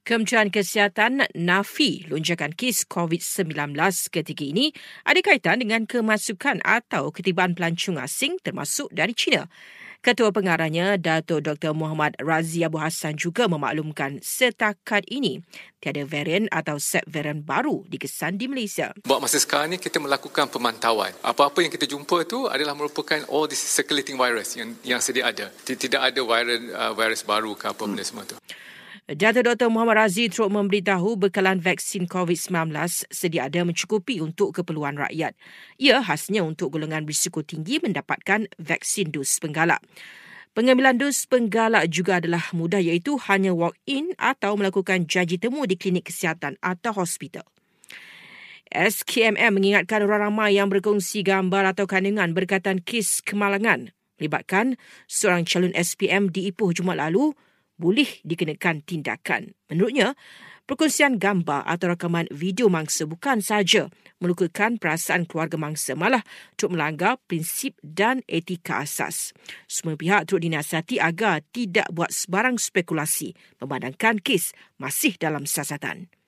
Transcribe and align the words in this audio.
Kementerian 0.00 0.48
Kesihatan 0.48 1.28
nafi 1.36 2.08
lonjakan 2.08 2.56
kes 2.56 2.88
COVID-19 2.88 3.76
ketika 4.08 4.40
ini 4.40 4.72
ada 5.04 5.20
kaitan 5.20 5.60
dengan 5.60 5.84
kemasukan 5.84 6.64
atau 6.64 7.12
ketibaan 7.12 7.52
pelancong 7.52 8.00
asing 8.00 8.40
termasuk 8.40 8.88
dari 8.96 9.12
China. 9.12 9.44
Ketua 10.00 10.32
pengarahnya, 10.32 10.96
Dato 10.96 11.44
Dr. 11.44 11.76
Muhammad 11.76 12.16
Razi 12.16 12.64
Abu 12.64 12.80
Hassan 12.80 13.20
juga 13.20 13.44
memaklumkan 13.52 14.16
setakat 14.24 15.04
ini 15.12 15.44
tiada 15.76 16.08
varian 16.08 16.48
atau 16.48 16.80
subvarian 16.80 17.44
baru 17.44 17.84
dikesan 17.84 18.40
di 18.40 18.48
Malaysia. 18.48 18.96
Buat 19.04 19.20
masa 19.20 19.36
sekarang 19.36 19.76
ni 19.76 19.76
kita 19.76 20.00
melakukan 20.00 20.48
pemantauan. 20.48 21.12
Apa-apa 21.20 21.60
yang 21.60 21.68
kita 21.68 21.84
jumpa 21.84 22.24
tu 22.24 22.48
adalah 22.48 22.72
merupakan 22.72 23.20
all 23.28 23.44
this 23.44 23.60
circulating 23.60 24.16
virus 24.16 24.56
yang 24.56 24.72
yang 24.88 25.04
sedia 25.04 25.28
ada. 25.28 25.52
Tidak 25.68 26.00
ada 26.00 26.20
virus 26.24 26.60
uh, 26.72 26.96
virus 26.96 27.20
baru 27.20 27.52
ke 27.52 27.68
apa 27.68 27.84
benda 27.84 28.00
hmm. 28.00 28.08
semua 28.08 28.24
tu. 28.24 28.39
Dato 29.10 29.42
Dr. 29.42 29.74
Muhammad 29.74 30.06
Razi 30.06 30.30
turut 30.30 30.54
memberitahu 30.54 31.18
bekalan 31.18 31.58
vaksin 31.58 32.06
COVID-19 32.06 32.70
sedia 33.10 33.50
ada 33.50 33.66
mencukupi 33.66 34.22
untuk 34.22 34.54
keperluan 34.54 34.94
rakyat. 34.94 35.34
Ia 35.82 35.98
khasnya 35.98 36.46
untuk 36.46 36.78
golongan 36.78 37.02
berisiko 37.02 37.42
tinggi 37.42 37.82
mendapatkan 37.82 38.46
vaksin 38.62 39.10
dos 39.10 39.42
penggalak. 39.42 39.82
Pengambilan 40.54 40.94
dos 40.94 41.26
penggalak 41.26 41.90
juga 41.90 42.22
adalah 42.22 42.54
mudah 42.54 42.78
iaitu 42.78 43.18
hanya 43.26 43.50
walk-in 43.50 44.14
atau 44.14 44.54
melakukan 44.54 45.10
janji 45.10 45.42
temu 45.42 45.66
di 45.66 45.74
klinik 45.74 46.06
kesihatan 46.06 46.54
atau 46.62 46.94
hospital. 46.94 47.42
SKMM 48.70 49.50
mengingatkan 49.50 50.06
orang 50.06 50.30
ramai 50.30 50.54
yang 50.54 50.70
berkongsi 50.70 51.26
gambar 51.26 51.74
atau 51.74 51.90
kandungan 51.90 52.30
berkaitan 52.30 52.78
kes 52.78 53.26
kemalangan 53.26 53.90
melibatkan 54.22 54.78
seorang 55.10 55.42
calon 55.42 55.74
SPM 55.74 56.30
di 56.30 56.46
Ipoh 56.46 56.70
Jumaat 56.70 57.10
lalu 57.10 57.34
boleh 57.80 58.20
dikenakan 58.20 58.84
tindakan. 58.84 59.56
Menurutnya, 59.72 60.12
perkongsian 60.68 61.16
gambar 61.16 61.64
atau 61.64 61.96
rakaman 61.96 62.28
video 62.28 62.68
mangsa 62.68 63.08
bukan 63.08 63.40
sahaja 63.40 63.88
melukakan 64.20 64.76
perasaan 64.76 65.24
keluarga 65.24 65.56
mangsa 65.56 65.96
malah 65.96 66.20
untuk 66.54 66.76
melanggar 66.76 67.16
prinsip 67.24 67.74
dan 67.80 68.20
etika 68.28 68.84
asas. 68.84 69.32
Semua 69.64 69.96
pihak 69.96 70.28
turut 70.28 70.44
dinasihati 70.44 71.00
agar 71.00 71.40
tidak 71.56 71.88
buat 71.88 72.12
sebarang 72.12 72.60
spekulasi 72.60 73.32
memandangkan 73.58 74.20
kes 74.20 74.52
masih 74.76 75.16
dalam 75.16 75.48
siasatan. 75.48 76.19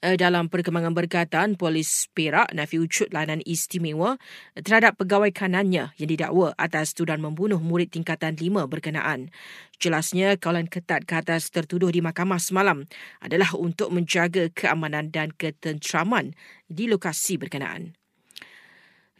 Eh, 0.00 0.16
dalam 0.16 0.48
perkembangan 0.48 0.96
berkaitan, 0.96 1.60
polis 1.60 2.08
Perak 2.16 2.56
nafi 2.56 2.80
wujud 2.80 3.12
layanan 3.12 3.44
istimewa 3.44 4.16
terhadap 4.56 4.96
pegawai 4.96 5.28
kanannya 5.28 5.92
yang 6.00 6.08
didakwa 6.08 6.56
atas 6.56 6.96
tuduhan 6.96 7.20
membunuh 7.20 7.60
murid 7.60 7.92
tingkatan 7.92 8.32
lima 8.40 8.64
berkenaan. 8.64 9.28
Jelasnya, 9.76 10.40
kawalan 10.40 10.72
ketat 10.72 11.04
ke 11.04 11.20
atas 11.20 11.52
tertuduh 11.52 11.92
di 11.92 12.00
mahkamah 12.00 12.40
semalam 12.40 12.88
adalah 13.20 13.52
untuk 13.52 13.92
menjaga 13.92 14.48
keamanan 14.48 15.12
dan 15.12 15.36
ketenteraman 15.36 16.32
di 16.64 16.88
lokasi 16.88 17.36
berkenaan. 17.36 17.92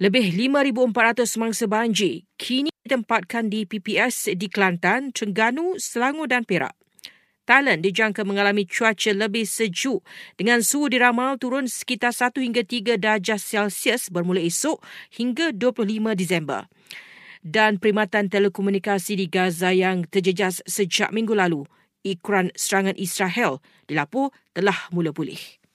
Lebih 0.01 0.33
5,400 0.33 1.29
mangsa 1.37 1.69
banjir 1.69 2.25
kini 2.41 2.73
ditempatkan 2.89 3.53
di 3.53 3.69
PPS 3.69 4.33
di 4.33 4.49
Kelantan, 4.49 5.13
Terengganu, 5.13 5.77
Selangor 5.77 6.25
dan 6.25 6.49
Perak. 6.49 6.73
Thailand 7.51 7.83
dijangka 7.83 8.23
mengalami 8.23 8.63
cuaca 8.63 9.11
lebih 9.11 9.43
sejuk 9.43 10.07
dengan 10.39 10.63
suhu 10.63 10.87
diramal 10.87 11.35
turun 11.35 11.67
sekitar 11.67 12.15
1 12.15 12.39
hingga 12.39 12.63
3 12.63 12.95
darjah 12.95 13.43
Celsius 13.43 14.07
bermula 14.07 14.39
esok 14.39 14.79
hingga 15.11 15.51
25 15.51 16.15
Disember. 16.15 16.71
Dan 17.43 17.83
perkhidmatan 17.83 18.31
telekomunikasi 18.31 19.19
di 19.19 19.27
Gaza 19.27 19.75
yang 19.75 20.07
terjejas 20.07 20.63
sejak 20.63 21.11
minggu 21.11 21.35
lalu, 21.35 21.67
ikran 22.07 22.55
serangan 22.55 22.95
Israel 22.95 23.59
dilapor 23.91 24.31
telah 24.55 24.87
mula 24.95 25.11
pulih. 25.11 25.60